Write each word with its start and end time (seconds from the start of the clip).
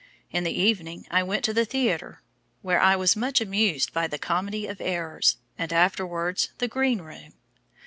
In 0.31 0.43
the 0.45 0.59
evening 0.59 1.05
I 1.11 1.21
went 1.21 1.45
to 1.45 1.53
the 1.53 1.63
theatre 1.63 2.23
where 2.63 2.79
I 2.79 2.95
was 2.95 3.15
much 3.15 3.39
amused 3.39 3.93
by 3.93 4.07
'The 4.07 4.17
Comedy 4.17 4.65
of 4.65 4.81
Errors,' 4.81 5.37
and 5.59 5.71
afterwards, 5.71 6.51
'The 6.57 6.69
Green 6.69 7.01
Room.' 7.01 7.33